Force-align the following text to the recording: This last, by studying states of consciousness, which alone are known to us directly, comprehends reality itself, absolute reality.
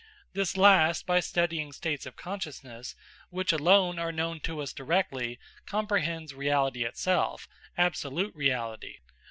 This 0.33 0.57
last, 0.57 1.05
by 1.05 1.19
studying 1.19 1.71
states 1.71 2.07
of 2.07 2.15
consciousness, 2.15 2.95
which 3.29 3.53
alone 3.53 3.99
are 3.99 4.11
known 4.11 4.39
to 4.39 4.59
us 4.63 4.73
directly, 4.73 5.37
comprehends 5.67 6.33
reality 6.33 6.83
itself, 6.85 7.47
absolute 7.77 8.33
reality. 8.33 8.97